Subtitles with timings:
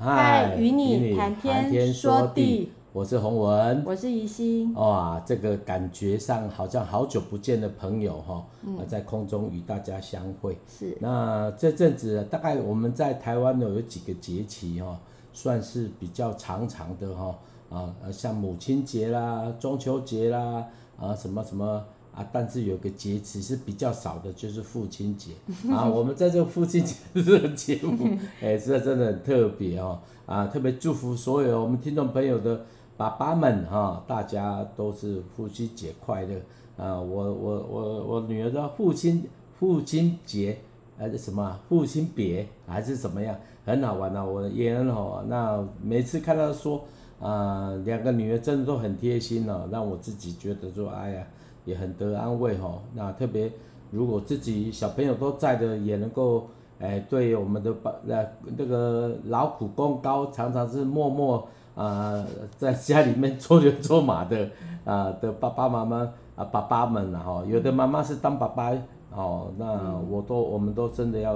[0.00, 4.72] 嗨，与你，谈天说地，我是洪文，我是怡心。
[4.74, 10.56] 哇，这个感觉上好像好久不见的朋友哈，嗯，在空中与大家相会。
[10.68, 10.96] 是。
[11.00, 14.96] 那这阵子大概我们在台湾呢有几个节气哈，
[15.32, 17.36] 算是比较长长的哈
[17.68, 20.64] 啊，像母亲节啦、中秋节啦
[20.96, 21.84] 啊什么什么。
[22.18, 25.30] 啊，但是有个节气是比较少的，就是父亲节
[25.70, 25.86] 啊。
[25.86, 28.08] 我们在这个父亲节 这个节目，
[28.42, 30.00] 哎，这真的很特别哦。
[30.26, 32.62] 啊，特别祝福所有我们听众朋友的
[32.96, 36.34] 爸爸们哈、啊，大家都是父亲节快乐
[36.76, 37.00] 啊。
[37.00, 39.24] 我我我我女儿的父亲
[39.60, 40.58] 父亲节
[40.98, 45.22] 还是什么父亲别还是怎么样，很好玩呐、啊，我也很好。
[45.28, 46.84] 那每次看到说
[47.20, 51.24] 啊，两个女儿真的都很贴心哦、啊，让我自己觉得说，哎呀。
[51.68, 53.52] 也很得安慰哈，那特别
[53.90, 58.24] 如果自己小朋友都在的，也能够哎，对我们的爸那
[58.56, 61.36] 那个劳苦功高，常常是默默
[61.74, 61.84] 啊、
[62.16, 64.44] 呃、在家里面做牛做马的
[64.84, 68.72] 啊、呃、的爸爸妈妈啊爸爸们哈，有的妈妈是当爸爸
[69.12, 71.34] 哦，那我都我们都真的要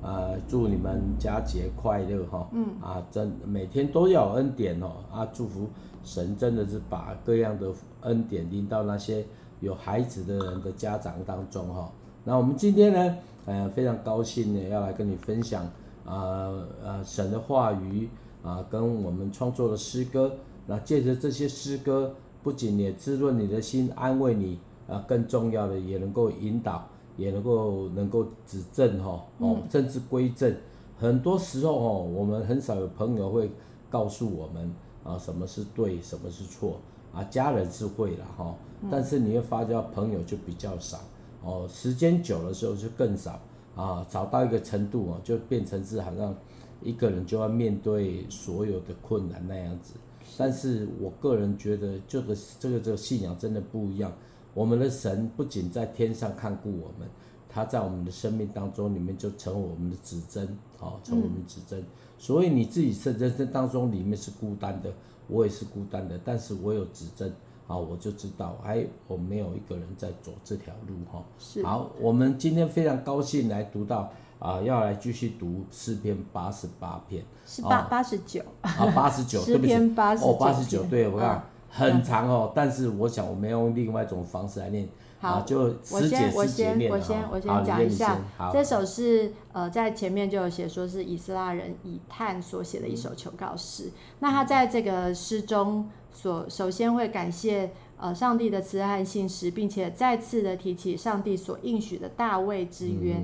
[0.00, 2.64] 啊祝你们佳节快乐哈，嗯。
[2.80, 5.68] 啊真每天都要有恩典哦啊祝福
[6.02, 7.68] 神真的是把各样的
[8.00, 9.24] 恩典临到那些。
[9.64, 11.90] 有孩子的人的家长当中哈，
[12.22, 15.64] 那我们今天呢，呃，非常高兴呢，要来跟你分享
[16.04, 16.52] 啊
[16.84, 18.08] 呃神的话语
[18.42, 20.30] 啊，跟我们创作的诗歌。
[20.66, 30.54] 那借着这些诗歌，不仅也滋润你的心，安慰你啊，更重要的也能够引导，也能够能够指正哈哦，甚至归正。
[30.98, 33.50] 很多时候哦，我们很少有朋友会
[33.90, 36.78] 告诉我们啊，什么是对，什么是错。
[37.14, 38.54] 啊，家人是会了哈，
[38.90, 40.98] 但是你会发觉朋友就比较少
[41.42, 43.38] 哦，时间久的时候就更少
[43.76, 46.34] 啊，找到一个程度哦，就变成是好像
[46.82, 49.94] 一个人就要面对所有的困难那样子。
[50.36, 54.12] 但是我个人觉得，这个这个这个信仰真的不一样。
[54.52, 57.08] 我们的神不仅在天上看顾我们，
[57.48, 61.84] 他在我们的生命当中里面就成为我们的指针，哦，成为我们指针。
[62.18, 64.92] 所以你自己在人生当中里面是孤单的。
[65.26, 67.34] 我也是孤单的，但是我有指针，
[67.66, 71.24] 好，我就知道，哎，我没有一个人在走这条路，哈。
[71.38, 71.64] 是。
[71.64, 74.00] 好，我们今天非常高兴来读到，
[74.38, 77.24] 啊、呃，要来继续读诗篇八十八篇。
[77.46, 78.42] 是八八十九。
[78.60, 79.72] 啊，八十九， 对不起。
[79.72, 80.28] 诗篇八十九。
[80.28, 84.88] 哦，八十九，对，我看、哦、很长哦，但是我想我们要用另外一种方式来念。
[85.24, 88.20] 好，就师姐我先，我先，我先，我先讲一下。
[88.52, 93.90] 这首是呃，在前面就有写说是以斯拉人以探所写的一首求告诗。
[94.20, 103.14] 那他在这个诗中所首先会感谢呃上帝的慈爱和信实，并且再次的提起上帝所应许的大卫之约，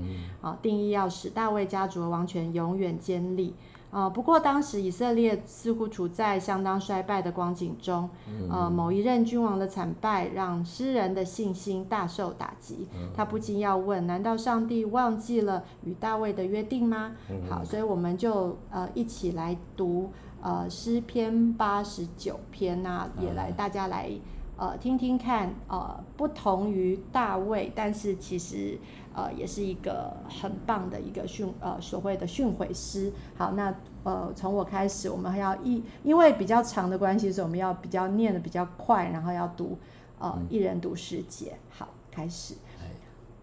[0.41, 3.55] 啊、呃，定义要使大卫家族的王权永远坚立。
[3.93, 8.09] 呃，不过当时以色列似乎处在相当衰败的光景中，
[8.49, 12.87] 呃，某一任君王的惨败让诗人的信心大受打击。
[13.15, 17.13] 他不禁要问：难道上帝忘记了与大卫的约定吗？
[17.49, 24.09] 好，所以我们就呃一起来读呃诗篇八十九篇啊，也来大家来
[24.57, 28.79] 呃听听看呃不同于大卫，但是其实。
[29.15, 33.13] 呃，也是一个很棒的一个训呃所谓的训诲诗。
[33.37, 39.77] 好，那呃从我开始，我们还要一因为比较长的关系，所以我们要比较念的比较快，然后要读
[40.19, 41.57] 呃一人读十节。
[41.71, 42.55] 好，开始。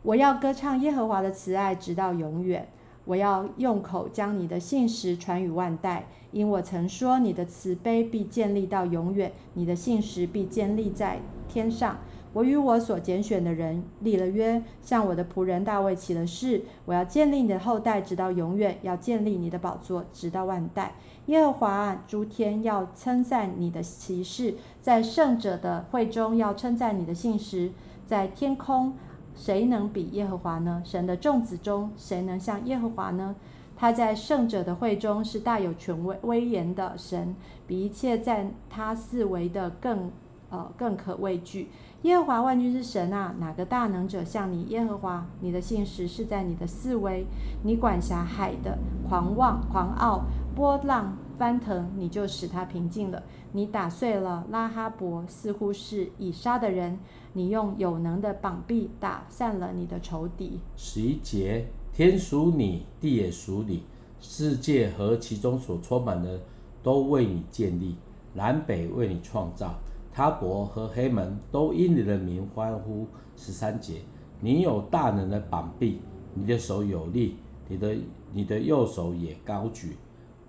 [0.04, 2.70] 我要歌唱耶和华的慈爱，直到永远。
[3.04, 11.98] 我要用口将你的信实传与万代，因我曾说你的慈悲必建立到永远，你的信实必建立在天上。
[12.38, 20.94] 我与我所拣选的人立了约，向我的仆人大卫起了誓，我要建立你的后代直到永远，要建立你的宝座直到万代。
[21.26, 27.72] 耶和华，诸天要称赞你的骑士，在圣者的会中要称赞你的信实。
[28.06, 28.94] 在天空，
[29.34, 30.84] 谁能比耶和华呢？
[30.86, 33.36] 神的众子中，谁能像耶和华呢？
[33.76, 37.36] 他在圣者的会中是大有权威威严的神，
[37.66, 40.12] 比一切在他四围的更
[40.50, 41.70] 呃更可畏惧。
[42.04, 44.64] 耶和华万军之神啊，哪个大能者像你？
[44.66, 47.26] 耶和华，你的信实是在你的四围，
[47.64, 48.78] 你管辖海的
[49.08, 53.24] 狂妄狂傲，波浪翻腾，你就使它平静了。
[53.54, 57.00] 你打碎了拉哈伯，似乎是以杀的人，
[57.34, 60.60] 你用有能的膀臂打散了你的仇敌。
[60.76, 63.84] 十一节，天属你，地也属你，
[64.20, 66.40] 世界和其中所充满的
[66.84, 67.96] 都为你建立，
[68.34, 69.74] 南北为你创造。
[70.18, 73.06] 他伯和黑门都因你的名欢呼。
[73.36, 74.02] 十三节，
[74.42, 76.02] 你有大能的膀臂，
[76.34, 77.36] 你的手有力，
[77.68, 77.96] 你的
[78.34, 79.96] 你的右手也高举。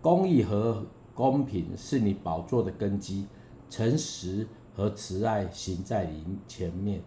[0.00, 3.26] 公义和公平是你宝座的根基，
[3.68, 7.02] 诚实和慈爱行在你前面，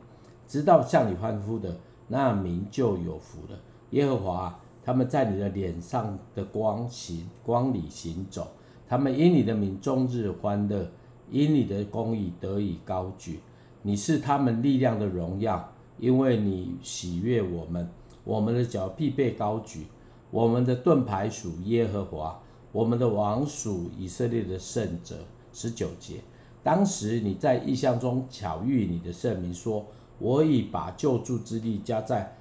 [0.48, 1.76] 知道向你欢呼的
[2.08, 3.60] 那民就有福了。
[3.90, 8.50] 耶和华，他们在你的脸上的光行光里行走，
[8.88, 10.88] 他们因你的名终日欢乐，
[11.32, 13.40] 因你的公义得以高举。
[13.82, 17.90] 你是他们力量的荣耀，因为你喜悦我们，
[18.24, 19.88] 我们的脚必被高举，
[20.30, 22.40] 我们的盾牌属耶和华。
[22.72, 25.16] 我们的王属以色列的圣者。
[25.54, 26.22] 十九节，
[26.64, 29.86] 当时你在异象中巧遇你的圣民，说
[30.18, 32.34] ：“我已把救助之力加在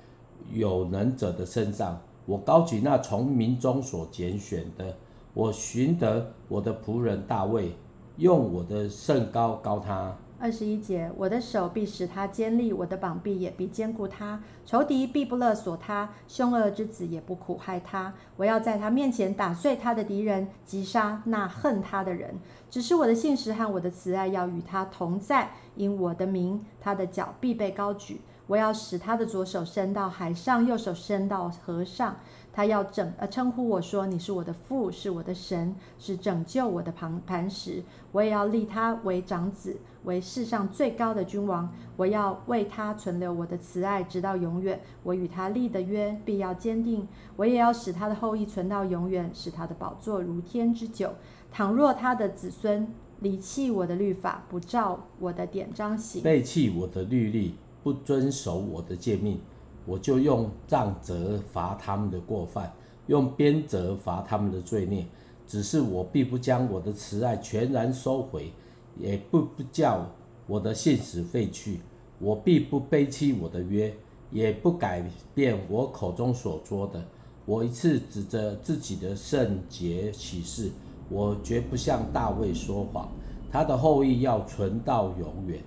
[0.53, 4.97] 有能者的身上，我高举那从民中所拣选的，
[5.35, 7.73] 我寻得我的仆人大卫，
[8.21, 18.15] 用我的圣膏膏他。”二十一节，我的手必使他坚立，我的膀臂也必坚固他，仇敌必不勒索他，凶恶之子也不苦害他。
[18.37, 22.39] 我要在他面前打碎他的敌人，击杀那恨他的人。
[22.71, 28.23] 只是我的信实和我的慈爱要与他同在，因我的名，他的脚必被高举。
[28.47, 32.17] 我要使他的左手伸到海上，右手伸到河上。
[32.61, 37.83] 他要整呃称呼我说，你是我的父，是我的神，是拯救我的磐磐石。
[38.13, 41.73] 我也要立他为长子，为世上最高的君王。
[41.97, 44.79] 我要为他存留我的慈爱，直到永远。
[45.03, 47.09] 我与他立的约必要坚定。
[47.37, 51.15] 我也要使他的后裔存到永远，使他的宝座如天之久。
[51.51, 52.87] 倘若他的子孙
[53.21, 59.41] 离弃我的律法，不照我的典章行，背弃我的律例，不遵守我的诫命。
[59.87, 62.73] 我就用杖责罚他们的过犯，
[63.07, 65.07] 用鞭责罚他们的罪孽。
[65.47, 68.53] 只是我必不将我的慈爱全然收回，
[68.97, 70.07] 也不不叫
[70.47, 71.81] 我的信实废去。
[72.21, 73.93] 我必不背弃我的约，
[74.31, 75.05] 也不改
[75.35, 77.03] 变我口中所说的。
[77.47, 80.71] 我一次指着自己的圣洁起誓，
[81.09, 83.09] 我绝不向大卫说谎。
[83.51, 85.61] 他的后裔要存到永远。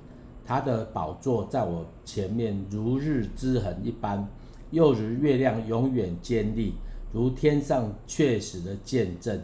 [0.46, 4.28] 他的宝座在我前面如日之痕一般，
[4.72, 6.74] 又如月亮永远坚立，
[7.12, 9.42] 如天上确实的见证。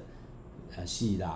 [0.77, 1.29] 啊，希拉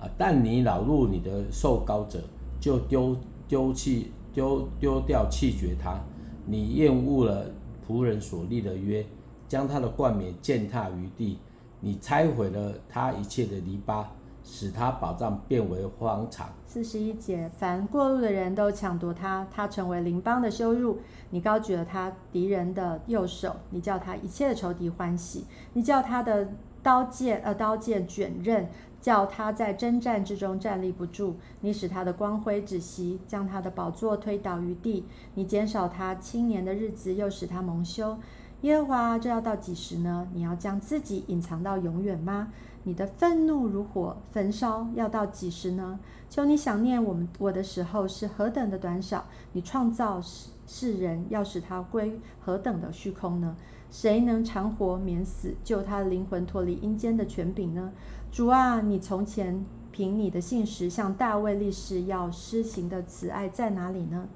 [0.00, 0.10] 啊！
[0.18, 2.20] 但你恼怒你的受膏者，
[2.60, 3.16] 就丢
[3.46, 6.00] 丢弃丢丢掉弃绝他。
[6.44, 7.46] 你厌恶了
[7.86, 9.06] 仆人所立的约，
[9.46, 11.38] 将他的冠冕践踏于地。
[11.80, 14.04] 你拆毁了他一切的篱笆。
[14.44, 16.48] 使他保障变为荒场。
[16.66, 20.98] 四十一节，凡过路的人都抢夺他，他成为邻邦的羞辱。
[21.30, 25.46] 你高举了他敌人的右手，你叫他一切的仇敌欢喜。
[25.74, 26.48] 你叫他的
[26.82, 28.68] 刀剑呃刀剑卷刃，
[29.00, 31.36] 叫他在征战之中站立不住。
[31.60, 35.06] 你使他的光辉止息，将他的宝座推倒于地。
[35.34, 38.18] 你减少他青年的日子，又使他蒙羞。
[38.62, 40.28] 耶和华，这要到几时呢？
[40.32, 42.52] 你要将自己隐藏到永远吗？
[42.84, 46.00] 你的愤怒如火焚烧，要到几时呢？
[46.28, 53.56] 求你想念我们我的时候是何等的短少，你创造世世人要使他归何等的虚空呢？
[53.90, 57.92] 谁能长活免死，救他灵魂脱离阴间的权柄呢？
[58.32, 64.28] 主啊，你从前凭你的信实向大卫立誓要施行的慈爱在哪里呢？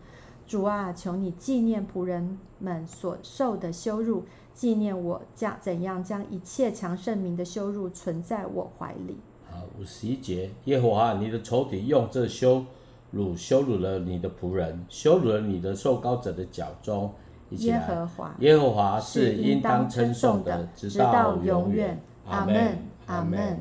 [0.47, 4.25] 主啊，求你纪念仆人们所受的羞辱。
[4.57, 9.19] 纪念我将怎样将一切强盛民的羞辱存在我怀里。
[9.51, 12.65] 好，五十一节，耶和华你的仇敌用这羞
[13.11, 17.13] 辱羞辱了你的仆人，羞辱了你的受膏者的脚中。
[17.51, 22.01] 耶和华，耶和华是应当称颂的，直到永远。
[22.27, 23.61] 阿门，阿门。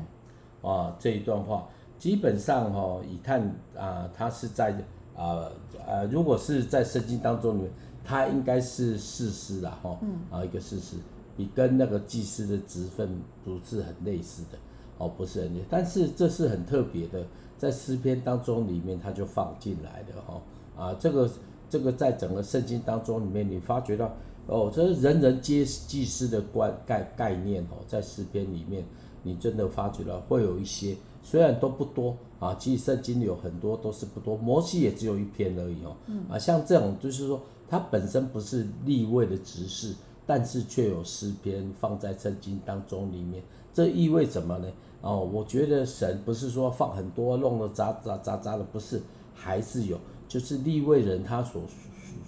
[0.62, 1.68] 啊，这一段话
[1.98, 3.40] 基本上哈、哦，以探
[3.76, 4.72] 啊，他是在
[5.14, 5.44] 啊
[5.86, 7.60] 呃，如果是在圣经当中
[8.06, 9.98] 他应该是士师啦，哈，
[10.30, 10.96] 啊，一个士师，
[11.36, 14.56] 你跟那个祭司的职分不是很类似的，
[14.96, 17.26] 哦，不是很类似，但是这是很特别的，
[17.58, 20.40] 在诗篇当中里面他就放进来的，哈，
[20.76, 21.28] 啊，这个
[21.68, 24.14] 这个在整个圣经当中里面，你发觉到，
[24.46, 28.84] 哦，这是人人皆祭司的观概概念，哦，在诗篇里面，
[29.24, 35.96] 你真的发觉到会有一些，虽然都不多，啊，其实圣经有很多都是不多，摩西也只有一篇而已，哦，
[36.30, 37.42] 啊，像这种就是说。
[37.68, 39.94] 它本身不是立位的职事，
[40.26, 43.42] 但是却有诗篇放在圣经当中里面，
[43.72, 44.68] 这意味什么呢？
[45.02, 49.00] 哦，我觉得神不是说放很多弄得杂杂杂杂的，不是，
[49.34, 51.62] 还是有，就是立位人他所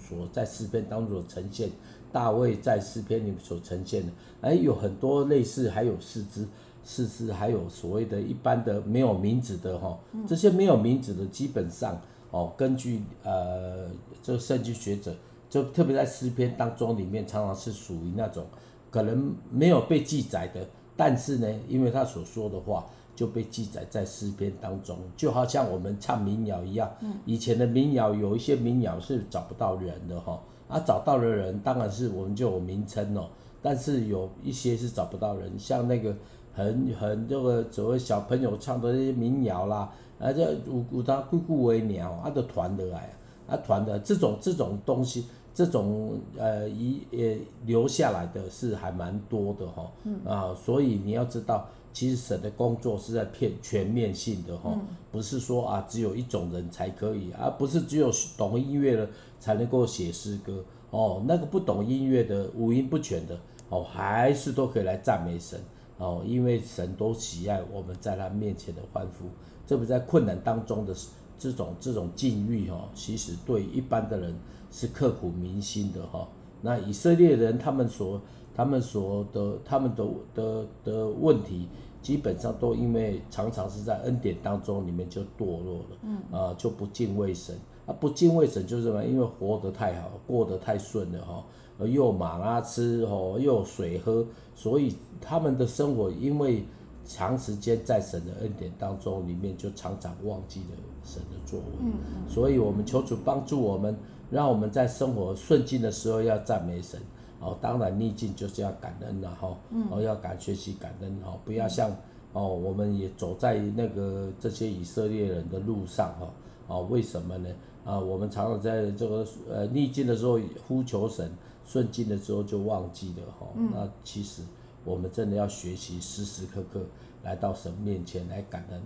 [0.09, 1.71] 所在诗篇当中所呈现，
[2.13, 6.47] 大卫在诗篇里面所呈现的，哎，有很多类似，还有士师，
[6.85, 13.89] 士师还有所谓的一般的没有名字的哈，这些没有名字的基本上哦，根据呃
[14.23, 15.15] 这个圣经学者。
[15.51, 18.45] 就特别在诗篇当中里面，常常是属于那种
[18.91, 20.61] 可能没有被记载的，
[20.95, 22.85] 但是呢，因为他所说的话
[23.17, 26.95] 就被记载在诗篇当中，就好像我们唱民谣一样。
[27.01, 33.31] 嗯，以前的民谣有一些民谣是找不到人的哈，啊，找到的人当然是我们就有名称哦，
[33.63, 36.15] 但是有一些是找不到人，像那个
[36.53, 43.11] 很很这个所谓小朋友唱的那些民谣啦，啊，这有有当句句为鸟，啊，都传得来，
[43.47, 45.27] 啊，传的这种这种东西。
[45.55, 59.11] 这种呃遗呃留下来的是还蛮多的哈，嗯、啊，所以你要知道，其实神的工作是在片全面性的哈，嗯、不是说啊只有一种人才可以，而、啊、不是只有懂音乐的
[59.41, 63.37] 才能够写诗歌哦，那个不懂音乐的五音不全的
[63.69, 65.59] 哦，还是都可以来赞美神
[65.97, 69.27] 哦，因为神都喜爱我们在他面前的欢呼，
[69.69, 70.93] 这不在困难当中的
[71.39, 74.35] 这种这种境遇哈，其实对一般的人。
[74.71, 76.29] 是刻骨铭心的哈，
[76.61, 78.21] 那以色列人他们所
[78.55, 81.67] 他们所的他们的的的问题，
[82.03, 89.03] 基本上都因为常常是在恩典当中里面就堕落了，嗯啊就不敬畏神啊，不敬畏神就是什么？
[89.03, 91.43] 因为活得太好，过得太顺了哈，
[91.79, 96.63] 又有玛纳吃哦，又有水喝，所以他们的生活因为
[97.09, 103.97] 长时间在神的恩典当中里面，就常常忘记了神的作为，嗯嗯，所以我们求主帮助我们。
[104.31, 107.01] 让我们在生活顺境的时候要赞美神，
[107.41, 109.57] 哦，当然逆境就是要感恩了哈，
[109.91, 111.91] 哦，要感学习感恩哈，不要像
[112.35, 116.31] 哦，我们也走在那个这些以色列人的路上哈，
[116.67, 117.49] 哦，为什么呢？
[117.87, 121.33] 啊，我们常常在这个呃逆境的时候呼求神，
[121.65, 124.43] 顺境的时候就忘记了哈，那其实
[124.89, 126.87] 我们真的要学习时时刻刻
[127.23, 128.83] 来到神面前来感恩。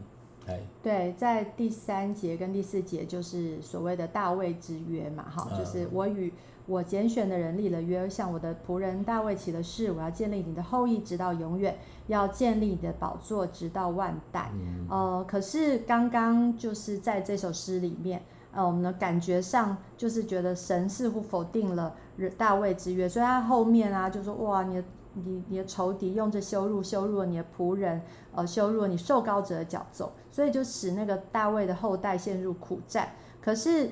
[0.83, 6.33] 对，在第三节跟第四节就是所谓的大卫之约嘛，哈，就是我与
[6.67, 11.79] 我拣选的人立了约，向我的仆人大卫起了誓，我要建立你的后裔直到永远，
[12.09, 14.51] 要建立你的宝座直到万代。
[14.55, 21.95] 嗯、呃，可是刚刚就是在这首诗里面，呃，我们的感觉上就是觉得神似乎否定了
[22.37, 24.85] 大卫之约，所以他后面啊就说哇，你的。
[25.15, 28.01] 你你的仇敌用这羞辱羞辱了你的仆人，
[28.35, 33.11] 呃，羞辱了你受膏者的脚奏，所以就使那个大卫的后代陷入苦战。
[33.41, 33.91] 可是，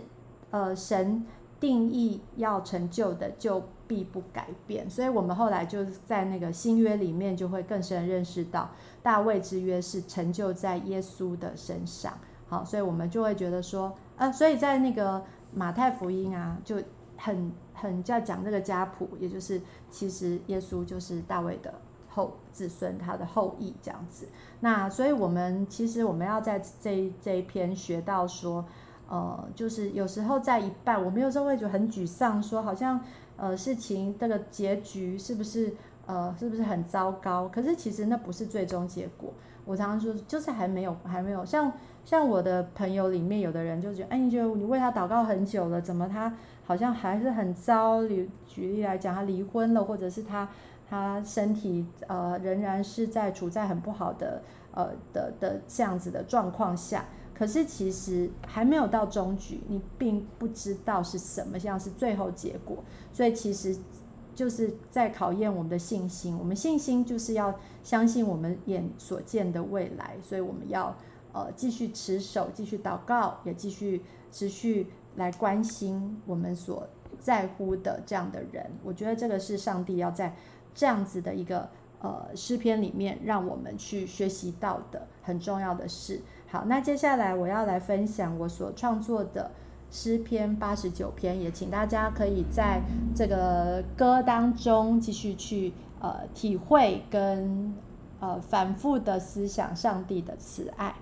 [0.50, 1.26] 呃，神
[1.58, 4.88] 定义要成就的就必不改变。
[4.88, 8.70] 所以我们后来就在那个新约里面就会更深认识到，
[9.02, 12.12] 大卫之约是成就在耶稣的身上。
[12.48, 15.22] 好，所以我们就会觉得说，呃，所以在那个
[15.52, 16.76] 马太福音啊，就
[17.16, 17.52] 很。
[17.80, 19.60] 很要讲这个家谱，也就是
[19.90, 21.72] 其实耶稣就是大卫的
[22.08, 24.28] 后子孙，他的后裔这样子。
[24.60, 28.64] 那所以我们其实我们要在这这一篇学到说，
[29.08, 33.00] 呃，就是有时候在一半，我们有时候会觉得很沮丧，说好像
[33.36, 35.72] 呃事情这个结局是不是
[36.06, 37.48] 呃是不是很糟糕？
[37.48, 39.32] 可是其实那不是最终结果。
[39.64, 41.72] 我常常说，就是还没有还没有像
[42.04, 46.34] 像我的朋友里面有的人就觉得，哎，你觉得你为他祷告很久了，怎么他？
[46.70, 48.06] 好像还是很糟。
[48.06, 50.48] 举举例来讲，他离婚了，或者是他
[50.88, 57.06] 他身体呃仍然是在处在很不好的呃的的这样子的状况下。
[57.34, 62.84] 可是其实还没有到终局，你并不知道是什么样是最后结果。
[63.12, 63.76] 所以其实
[64.32, 66.38] 就是在考验我们的信心。
[66.38, 70.16] 我们信心就是要相信我们眼所见的未来。
[70.22, 70.96] 所以我们要
[71.32, 74.86] 呃继续持守，继续祷告，也继续持续。
[75.16, 76.86] 来关心我们所
[77.18, 80.34] 在乎的这样的人，我觉得这个是上帝要在
[80.74, 81.68] 这样子的一个
[82.00, 86.22] 呃诗篇里面让我们去学习到的很重要的事。
[86.48, 89.50] 好，那接下来我要来分享我所创作的
[89.90, 92.80] 诗篇八十九篇，也请大家可以在
[93.14, 97.74] 这个歌当中继续去呃体会跟
[98.20, 100.94] 呃反复的思想上帝的慈爱。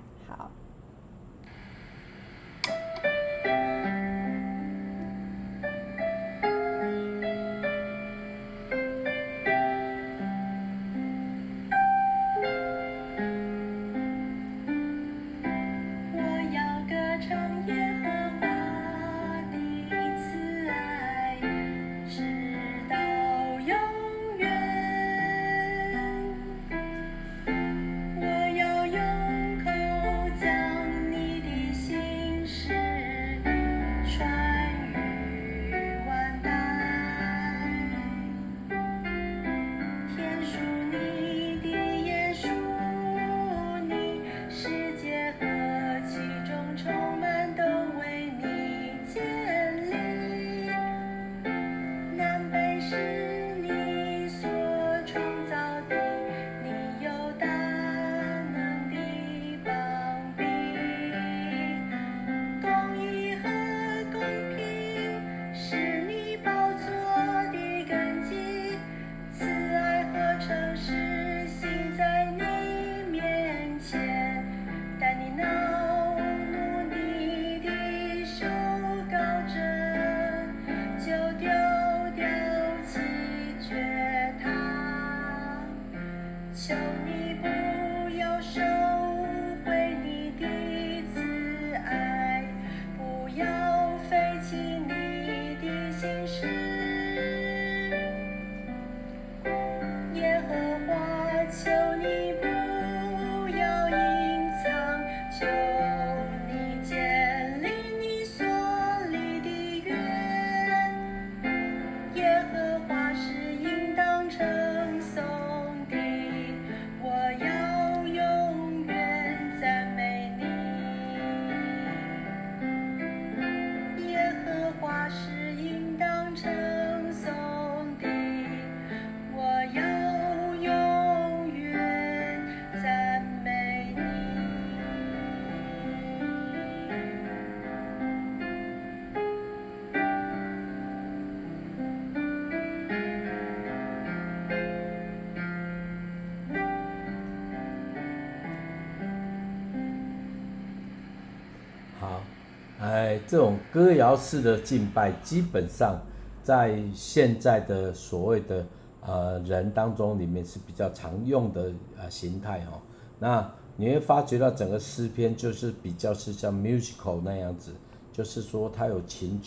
[153.28, 156.00] 这种歌谣式的敬拜，基本上
[156.42, 158.66] 在现在的所谓的
[159.02, 162.80] 呃人当中里面是比较常用的呃形态哦。
[163.18, 167.74] 那你会发觉到整个诗篇就是比较是像 musical 那样子，
[168.10, 169.38] 就是说它有情，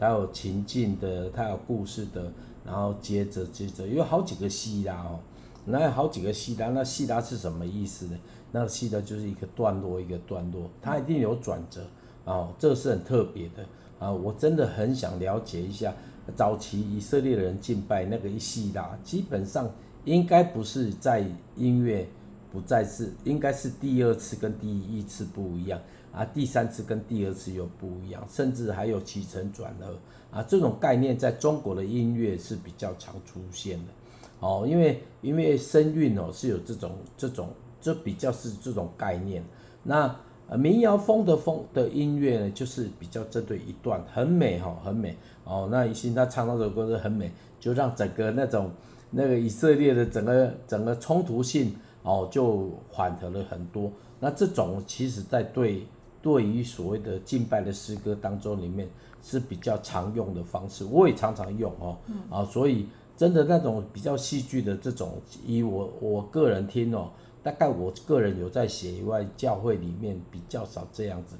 [0.00, 2.32] 它有情境的，它有故事的，
[2.66, 5.20] 然后接着接着有好几个细拉哦，
[5.64, 8.18] 那有好几个细拉，那细拉是什么意思呢？
[8.50, 11.82] 那细拉就是一个段落一个段落，它一定有转折。
[12.28, 13.64] 哦，这是很特别的
[13.98, 14.12] 啊！
[14.12, 15.94] 我真的很想了解一下
[16.36, 19.70] 早期以色列人敬拜那个一细拉，基本上
[20.04, 21.24] 应该不是在
[21.56, 22.06] 音乐，
[22.52, 25.80] 不再是，应该是第二次跟第一次不一样
[26.12, 29.98] 啊，第三次跟第二次又不一样，甚至还有起承转合
[30.30, 33.92] 啊，这种概念在中国的音乐是比较常出现的
[34.40, 37.48] 哦，因为因为声韵哦是有这种这种，
[37.80, 39.42] 这比较是这种概念，
[39.82, 40.14] 那。
[40.50, 45.68] 呃，民谣风的风的音乐呢，就是比较针对一段，很美哈，很美哦。
[45.70, 47.30] 那一心他唱那首歌是很美，
[47.60, 48.70] 就让整个那种
[49.10, 53.92] 那个以色列的整个整个冲突性哦，就缓和了很多。
[54.20, 55.86] 那这种其实在对
[56.22, 58.88] 对于所谓的敬拜的诗歌当中里面
[59.22, 61.98] 是比较常用的方式，我也常常用哦。
[62.30, 67.10] 啊，所以真的那种比较戏剧的这种，以我我个人听哦。
[67.42, 71.36] 大概我个人有在写以外，教会里面比较少这样子。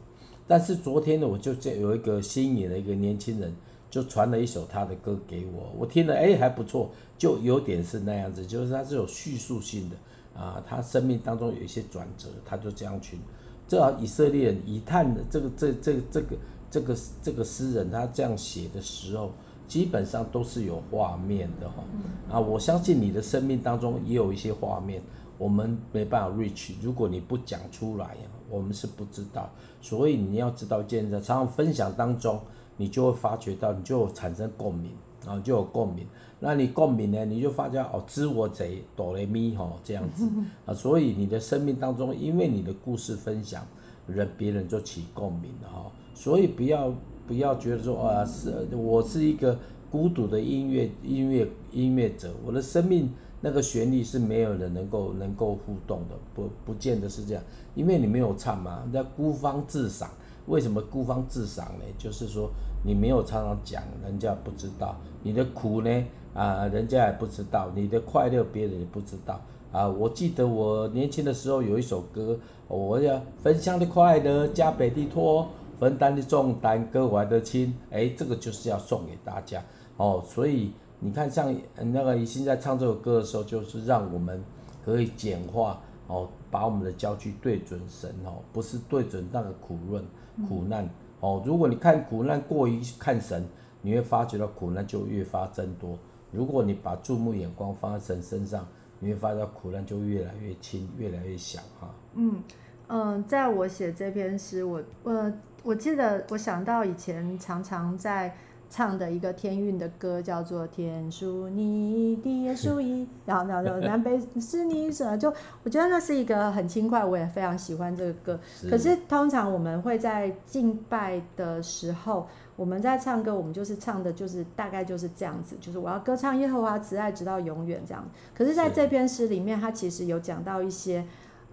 [0.47, 3.55] 但是昨天呢，我就这有一个新颖的一个年轻人，
[3.91, 9.97] 就传了一首他的歌给我，我听了哎还不错，就有点是那样子，就是他是有叙述性的
[10.41, 13.19] 啊，他生命当中有一些转折，他就这样去。
[13.67, 16.37] 正好以色列人以探的这个这这这个
[16.71, 19.33] 这个这个诗人他这样写的时候，
[19.67, 21.85] 基本上都是有画面的哈。
[22.31, 25.03] 啊，我相信你的生命当中也有一些画面。
[25.39, 28.17] 我们没办法 reach，如果你不讲出来，
[28.51, 29.49] 我们是不知道。
[29.81, 32.41] 所以你要知道，现在常常分享当中，
[32.77, 34.91] 你就会发觉到，你就产生共鸣，
[35.25, 36.05] 然后就有共鸣。
[36.41, 38.65] 那你共鸣呢，你就发觉哦，知我者
[38.97, 40.29] 哆来咪吼这样子
[40.67, 40.75] 啊。
[40.75, 43.65] 所以你的生命当中，因为你的故事分享，
[44.09, 45.93] 人别人就起共鸣了哈。
[46.15, 46.93] 所以不要
[47.29, 49.57] 不要觉得说啊，是我是一个
[49.89, 53.09] 孤独的音乐音乐音乐者，我的生命。
[53.41, 57.43] 那个旋律是没有人能够能够互动的，不不见得是这样，
[57.75, 60.11] 因为你没有唱嘛，那孤芳自赏。
[60.47, 61.85] 为什么孤芳自赏呢？
[61.99, 62.51] 就是说
[62.83, 69.87] 你没有常常讲，人家不知道你的苦呢，啊，人家也不知道你的快乐，别人也不知道啊。
[69.87, 75.49] 我记得我年轻的时候有一首歌，我要分享的快乐，加倍的托，
[75.79, 79.63] 分担的重担，割怀的亲，哎，这个就是要送给大家
[79.97, 80.73] 哦，所以。
[81.01, 84.43] 你看，像那个现在唱这首歌的时候，就是让我们
[84.85, 90.05] 可以简化哦，把我们的焦距对准神哦，不是对准那个苦论
[90.49, 91.41] 苦难哦。
[91.47, 93.47] 如果你看苦难过于看神，
[93.81, 95.97] 你会发觉到苦难就越发增多；
[96.33, 98.67] 如果你把注目眼光放在神身上，
[98.99, 101.95] 你会发觉到苦难就越来越轻，越来越小哈。
[102.15, 102.43] 嗯
[102.89, 105.33] 嗯，在我写这篇诗，我我
[105.63, 108.37] 我记得我想到以前常常在。
[108.71, 115.17] 唱的一个天韵的歌叫做《天属你，地也属你》， 然后然后南北是你什么？
[115.17, 115.33] 就
[115.65, 118.39] 我觉得那是一个很轻快，我也非常喜欢这个歌。
[118.69, 122.27] 可是通常我们会在敬拜的时候，
[122.57, 128.07] 我们在唱歌，我们就是唱的，就是大概就是这样子，就是我要歌唱耶和华慈爱直到永远这样。
[128.35, 131.05] 可是在这篇诗里面，它其实有讲到一些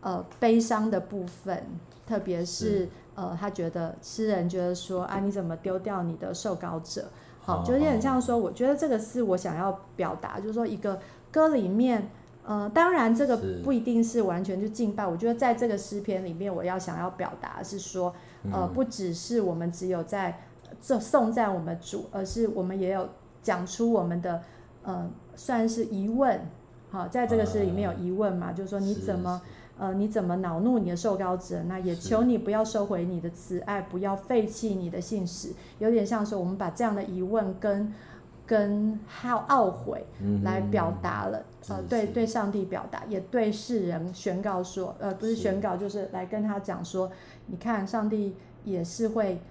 [0.02, 1.64] 呃悲伤的部分，
[2.06, 2.80] 特别是。
[2.80, 7.06] 是呃，他觉得诗人觉得说啊，你怎么丢掉你的受膏者？
[7.40, 11.00] 好，就有点像说，我觉得这个是我想要表达，就是说一个
[11.32, 12.10] 歌里面，
[12.44, 15.08] 呃，当然这个不一定是完全就敬拜。
[15.08, 18.14] 我觉得在这个诗篇里面，我要想要表达是说，
[18.52, 20.42] 呃，不只是我们只有在
[20.82, 23.08] 这颂赞我们主，而是我们也有
[23.42, 24.42] 讲出我们的
[24.84, 26.42] 呃，算是疑问。
[26.90, 29.42] 好，在这个诗里面有疑问嘛，就是说你怎么？
[29.78, 31.64] 呃，你怎么恼怒你的受膏者？
[31.64, 35.50] 那也求你不要收回你的慈爱，不要废弃你的信实。
[35.80, 37.94] 有点像说我们把这样的疑问跟
[38.46, 40.06] 跟好懊悔
[40.44, 47.12] 来表达了，嗯、呃，对对上帝表达，也对世人宣告说，呃，不是宣告，是就是来跟他讲说，
[47.48, 48.34] 你看上帝
[48.64, 49.42] 也是会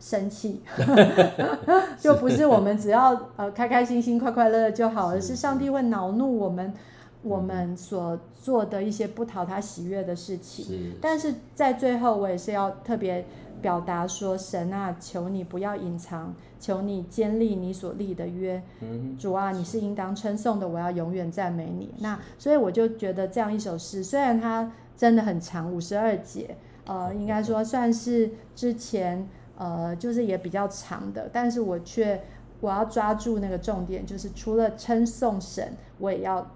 [0.00, 0.60] 生气，
[2.00, 6.74] 就不是我们只要呃开开心心、快快乐乐就好，而是上帝会恼怒我们。
[7.22, 13.24] 我们所做的一些不讨他喜悦的事情，是但是在最后，我也是要特别
[13.60, 18.62] 表达说：神啊，求你不要隐藏，求你坚立你所立的约。
[18.80, 21.92] 嗯、主啊，你是应当称颂的，我要永远赞美你。
[21.98, 32.22] 那所以我就觉得这样一首诗，虽然它真的很长，五十二节，呃，应该说算是之前呃就是也比较长的，但是我却
[32.60, 36.48] 我要抓住那个重点，就是除了称颂神，我也要。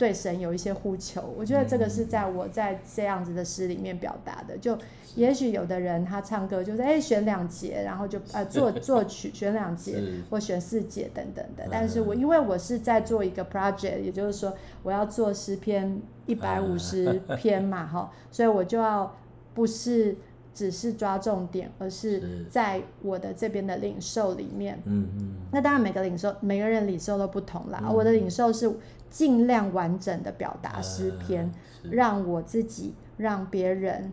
[0.00, 4.56] 对神有一些呼求，我觉得这个是在我在这样子的诗里面表达的。
[4.56, 4.78] 就
[5.14, 11.68] 也许有的人他唱歌就是哎选两节，然后就呃作 作曲选两节或选四节等等的。
[11.70, 19.14] 但是我因为我是在做一个 project，也就是说我要做诗篇一百五十 篇嘛哈，所以我就要
[19.52, 20.16] 不是
[20.54, 24.80] 只是抓重点，而是在我的这边的领受里面。
[24.86, 25.34] 嗯嗯。
[25.52, 27.84] 那当然每个领受每个人领受都不同啦。
[27.92, 28.72] 我的领受是。
[29.10, 34.12] 尽量完整的表达诗篇，呃、让我自己，让别人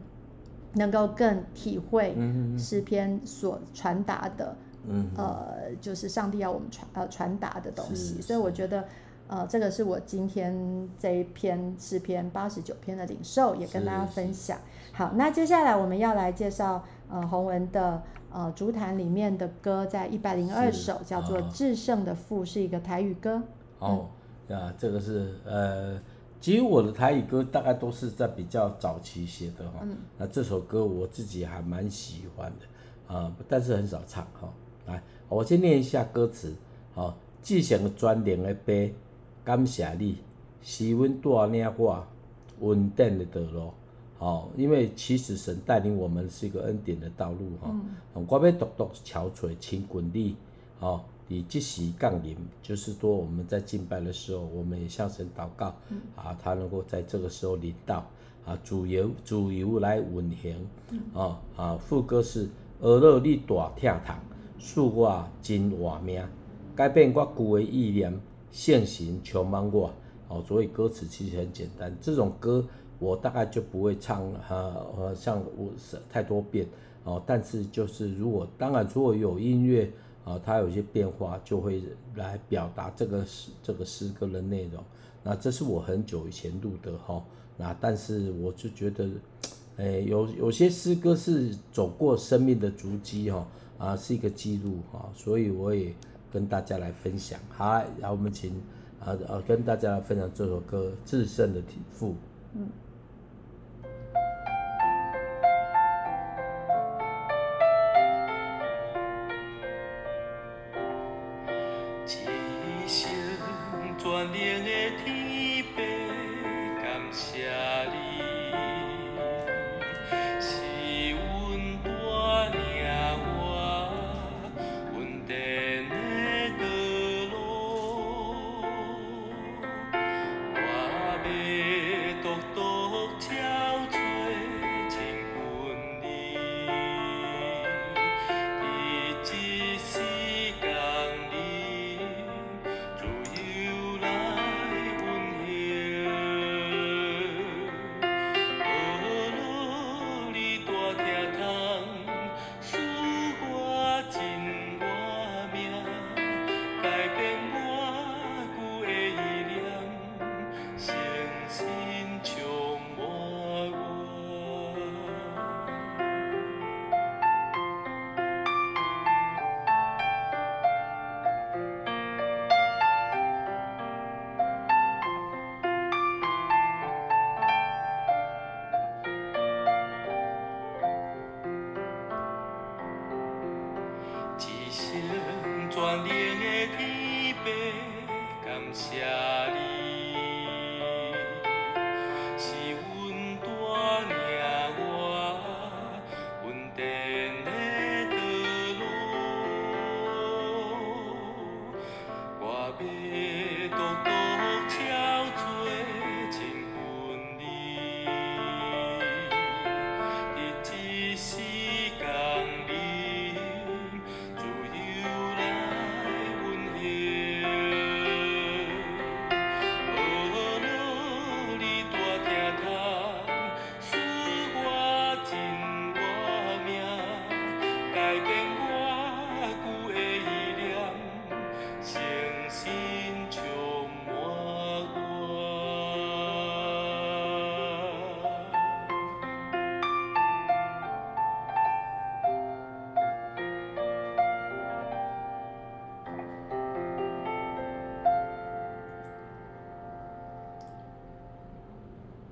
[0.73, 2.17] 能够更体会
[2.57, 4.57] 诗篇所传达的，
[4.87, 8.19] 嗯、呃，就是上帝要我们传呃传达的东西。
[8.21, 8.85] 所以我觉得，
[9.27, 14.57] 呃，这个是我今天这一篇诗篇八十九篇的领受，也跟大家分享。
[14.93, 23.43] 好，那接下来我们要来介绍呃洪文的呃竹坛里面的歌，在一百零二首，叫做《至圣的父》，是一个台语歌。
[23.77, 24.07] 哦。
[24.49, 25.99] 嗯啊，这个是呃，
[26.39, 29.79] 其实我的台语歌大概都是在比较早期写的哈。
[29.81, 29.97] 嗯。
[30.17, 34.47] 那这首歌我自己还蛮喜欢的啊，但是很少唱哈。
[34.85, 36.55] 来，我先念一下歌词。
[36.93, 38.73] 好，至圣全能的爸，
[39.43, 40.17] 感谢你，
[40.61, 42.07] 是阮带领我
[42.61, 43.71] 稳定的道路。
[44.17, 47.69] 好，因为其实神带领我们是一个恩典的道路哈。
[48.15, 48.25] 嗯。
[48.27, 50.37] 我要独独憔悴请滚你，
[50.79, 51.05] 好。
[51.29, 58.05] 以即时降临，就是说我们在敬拜的时候，我们也向神祷告，嗯、啊，他能够在这个时候领到，
[58.45, 60.55] 啊，主由主由来运行，
[60.91, 62.47] 嗯、啊啊，副歌是，
[62.79, 64.15] 俄勒你大疼痛，
[64.57, 66.25] 赐我真活命，
[66.73, 68.17] 改变我旧的意念，
[68.49, 69.91] 现行充满我，
[70.29, 72.65] 哦、啊，所以歌词其实很简单，这种歌
[72.99, 75.71] 我大概就不会唱，哈、啊，呃，像我
[76.09, 76.65] 太多遍，
[77.03, 79.91] 哦、啊，但是就是如果当然如果有音乐。
[80.27, 81.81] 啊，它有些变化，就会
[82.15, 84.83] 来表达这个诗这个诗歌的内容。
[85.23, 87.23] 那这是我很久以前录的哈。
[87.55, 89.07] 那但是我就觉得，
[89.77, 95.93] 诶，有有些诗歌是走过生命的足迹哈，啊，是一个记录哈，所以我也
[96.29, 97.39] 跟大家来分享。
[97.49, 98.51] 好，然后我们请
[98.99, 102.09] 啊啊跟大家来分享这首歌《至圣的父》。
[102.53, 102.67] 嗯。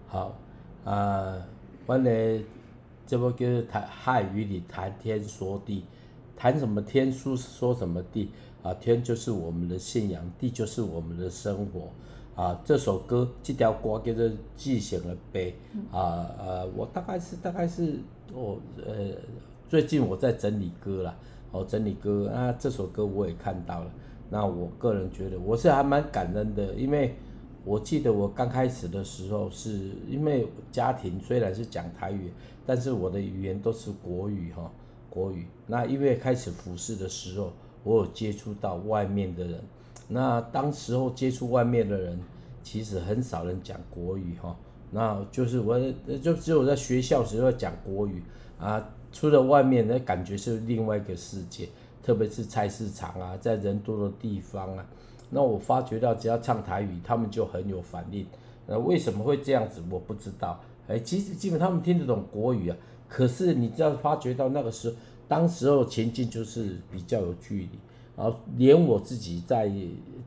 [0.07, 0.37] 好，
[0.83, 1.35] 啊，
[1.85, 2.09] 我呢，
[3.05, 5.83] 这不就是谈汉语里谈天说地，
[6.37, 8.31] 谈什么天书说什么地
[8.63, 8.73] 啊？
[8.75, 11.89] 天就是我们的信仰，地就是我们的生活
[12.41, 12.61] 啊。
[12.63, 15.55] 这首歌这条歌叫做《记性的碑》
[15.97, 17.99] 啊，呃，我大概是大概是
[18.33, 19.11] 我呃，
[19.67, 21.15] 最近我在整理歌啦，
[21.51, 23.91] 哦，整理歌啊，这首歌我也看到了。
[24.29, 27.15] 那我个人觉得我是还蛮感恩的，因为
[27.65, 32.31] 我记得我刚开始的时候，是因为家庭虽然是讲台语，
[32.65, 34.71] 但是我的语言都是国语哈，
[35.09, 35.47] 国语。
[35.65, 37.51] 那因为开始服侍的时候，
[37.83, 39.59] 我有接触到外面的人，
[40.07, 42.19] 那当时候接触外面的人，
[42.61, 44.55] 其实很少人讲国语哈，
[44.91, 45.79] 那就是我
[46.21, 48.21] 就只有在学校时候讲国语
[48.59, 51.67] 啊，出了外面那感觉是另外一个世界。
[52.03, 54.85] 特别是菜市场啊，在人多的地方啊，
[55.29, 58.25] 那我发觉到只要唱台语，他们就很有反应。
[58.67, 59.81] 那为什么会这样子？
[59.89, 60.59] 我不知道。
[60.87, 64.95] 哎，其实基本他们听得懂国语啊，可是你只要发觉到那个时候，
[65.27, 67.69] 当时候前进就是比较有距离。
[68.15, 69.71] 然后连我自己在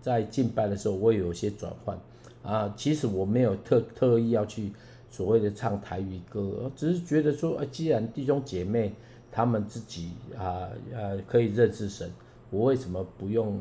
[0.01, 1.99] 在敬拜的时候，我也有些转换
[2.43, 2.73] 啊。
[2.77, 4.73] 其实我没有特特意要去
[5.11, 8.93] 所谓的唱台语歌，只是觉得说，哎，既然弟兄姐妹。
[9.31, 12.11] 他们自己啊呃可以认识神，
[12.51, 13.61] 我为什么不用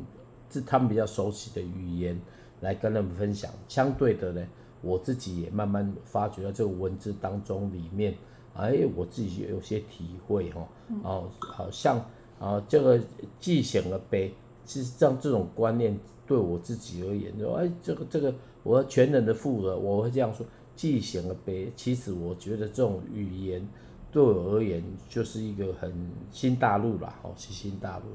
[0.50, 2.20] 这他们比较熟悉的语言
[2.62, 3.52] 来跟他们分享？
[3.68, 4.48] 相对的呢，
[4.82, 8.16] 我自己也慢慢发觉到这个文字当中里面，
[8.54, 10.68] 哎，我自己也有些体会哈，
[11.04, 12.04] 哦，好像
[12.40, 13.00] 啊这个
[13.40, 14.34] 既显了悲，
[14.66, 18.34] 其实像这种观念对我自己而言，说哎这个这个
[18.64, 23.68] 我全能的父了，我会这样说，既显了悲，其实我觉得这种语言。
[24.10, 25.94] 对我而言，就是一个很
[26.32, 28.06] 新大陆啦，哦，是新大陆。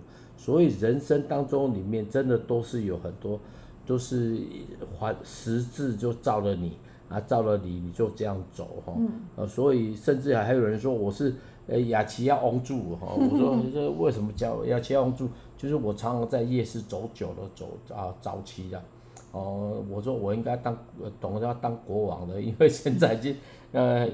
[0.43, 3.39] 所以人生当中里面，真的都是有很多，
[3.87, 4.41] 都是
[4.99, 6.73] 环十字就照了你
[7.09, 8.93] 啊，照了你，你就这样走哈。
[8.99, 9.09] 嗯。
[9.37, 11.33] 呃，所以甚至还还有人说我是
[11.69, 13.15] 呃雅琪要翁住哈。
[13.15, 15.29] 我说你这为什么叫雅琪要翁住？
[15.57, 18.83] 就是我常常在夜市走久了，走啊早期的。
[19.31, 20.77] 哦，我说我应该当
[21.21, 23.37] 懂得要当国王的， 因为现在已经
[23.71, 24.09] 呃。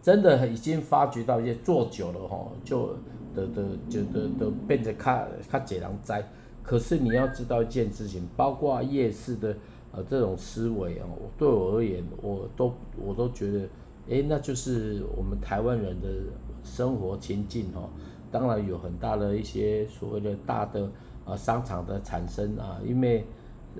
[0.00, 2.96] 真的已经发觉到一些做久了哈，就
[3.34, 6.26] 的的就的的变得卡卡解囊灾。
[6.62, 9.56] 可是你要知道一件事情，包括夜市的
[9.92, 13.68] 呃这种思维啊，对我而言，我都我都觉得，
[14.10, 16.08] 哎，那就是我们台湾人的
[16.62, 17.88] 生活情境哈。
[18.30, 20.90] 当然有很大的一些所谓的大的
[21.24, 23.24] 呃商场的产生啊，因为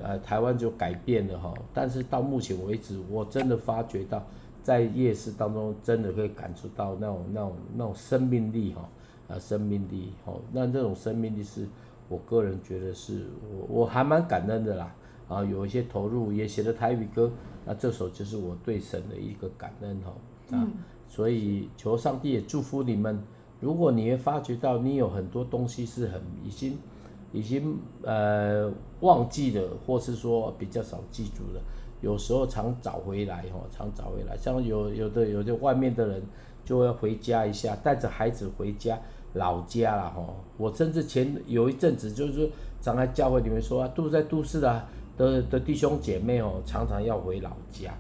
[0.00, 1.52] 呃台湾就改变了哈。
[1.74, 4.24] 但是到目前为止，我真的发觉到。
[4.60, 8.86] 在夜市当中，真的会感受到那种、那种、那种生命力哈，
[9.28, 11.66] 啊，生命力哦，那这种生命力是
[12.08, 14.94] 我个人觉得是我我还蛮感恩的啦，
[15.28, 17.30] 啊，有一些投入，也写了台语歌，
[17.66, 20.66] 那这首就是我对神的一个感恩哦，啊，
[21.08, 23.22] 所以求上帝也祝福你们，
[23.60, 26.78] 如果你会发觉到你有很多东西是很已经
[27.32, 31.60] 已经呃忘记了，或是说比较少记住了。
[32.00, 34.36] 有时候常找回来哦，常找回来。
[34.36, 36.22] 像有有的有的外面的人
[36.64, 38.96] 就要回家一下，带着孩子回家
[39.34, 40.24] 老家了哈。
[40.56, 42.48] 我甚至前有一阵子就是说，
[42.80, 44.84] 常在教会里面说啊，住在都市的
[45.16, 47.92] 的的弟兄姐妹哦，常常要回老家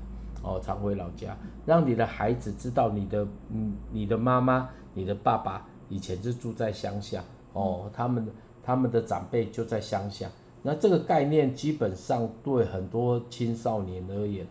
[0.42, 1.36] 哦，常回老家，
[1.66, 8.28] 让你的孩子知道你的嗯你的妈妈、你的爸爸以前是住在乡下哦，他们
[8.62, 10.28] 他们的长辈就在乡下。
[10.62, 14.44] 那这个概念基本上对很多青少年而言，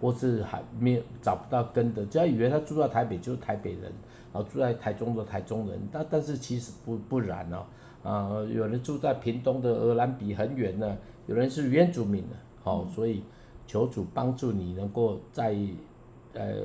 [0.00, 3.90] 或是还没有找不到根的，只要以为他住在台北就是台北人，
[4.34, 7.64] 然后住在台中的台中人，但但是其实不不然哦，
[8.02, 13.22] 啊，有人住在屏东的鹅銮比很远呢，有人是原住民的，好，所以
[13.64, 15.56] 求主帮助你能够在，
[16.32, 16.56] 呃，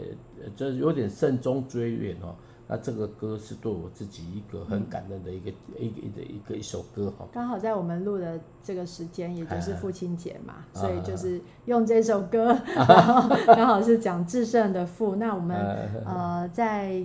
[0.55, 2.33] 这有点慎终追远哦。
[2.71, 7.27] 那这个歌是对我自己一个很感人的一个、嗯、一个一个一个一首歌哈。
[7.31, 15.13] 刚好在我们录的这个时间，也就是父亲节嘛，啊、所以就是用这首歌，啊、 然后刚好是讲至圣的父。
[15.13, 15.57] 啊、那我们、
[16.05, 17.03] 啊、呃在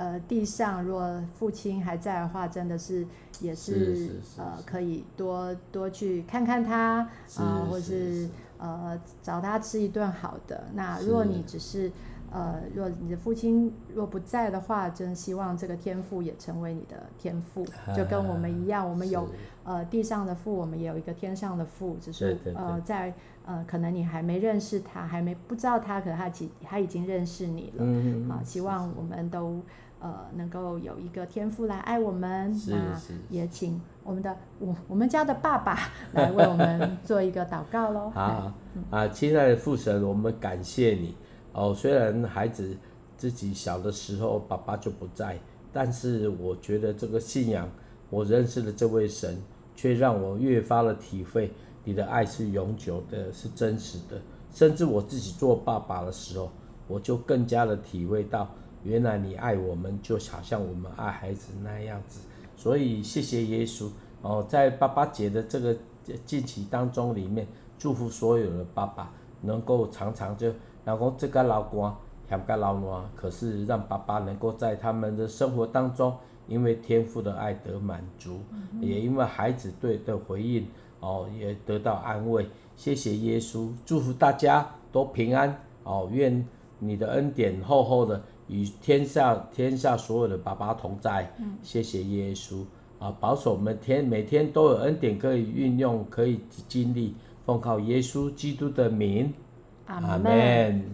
[0.00, 3.06] 呃地上，如果父亲还在的话，真的是
[3.40, 10.64] 也是，呃可以多多去看看他啊，呃、或是，是呃找他吃一顿好的。
[10.74, 11.92] 那如果你只是。
[12.32, 19.28] 呃，若你的父亲若不在的话，真希望这个天赋也成为你的天赋，就跟我们一样，我们有
[19.64, 23.12] 呃地上的父，我们也有一个天上的父，只是呃在
[23.44, 27.78] 呃可能你还没认识他，还没不知道他，可能他已他已经认识你了。
[27.80, 28.30] 嗯嗯。
[28.30, 29.60] 啊，希望我们都
[30.00, 32.52] 呃能够有一个天父来爱我们。
[32.68, 32.76] 那
[33.28, 35.78] 也请我们的我我们家的爸爸
[36.12, 38.10] 来为我们做一个祷告喽。
[38.10, 38.52] 好，
[38.90, 41.14] 啊，亲爱的父神，我们感谢你。
[41.52, 42.76] 哦，虽然孩子
[43.16, 45.38] 自己小的时候爸爸就不在，
[45.72, 47.68] 但是我觉得这个信仰，
[48.08, 49.36] 我认识的这位神，
[49.74, 51.52] 却让我越发的体会
[51.84, 54.20] 你的爱是永久的，是真实的。
[54.52, 56.50] 甚至我自己做爸爸的时候，
[56.88, 58.48] 我就更加的体会到，
[58.82, 62.20] 原来你爱我们，就好像我们爱孩子那样子。
[62.56, 63.88] 所以谢谢耶稣
[64.22, 65.76] 哦，在爸爸节的这个
[66.24, 67.46] 近期当中里面，
[67.78, 69.10] 祝福所有的爸爸
[69.42, 70.52] 能够常常就，
[70.84, 71.90] 然后这个老公
[72.28, 76.14] 嫌个老暖，可是让爸爸能够在他们的生活当中，
[76.46, 78.40] 因为天父的爱得满足，
[78.80, 80.66] 也因为孩子对的回应
[81.00, 82.46] 哦，也得到安慰。
[82.76, 86.46] 谢谢耶稣，祝福大家都平安哦，愿
[86.78, 88.22] 你的恩典厚厚的。
[88.50, 92.64] 与天下天下所有的爸爸同在，嗯、谢谢耶稣。
[92.98, 97.14] 啊，保守我们天每天都有恩典可以运用，可以经历，
[97.46, 99.32] 奉靠耶稣基督的名，
[99.86, 100.84] 阿门。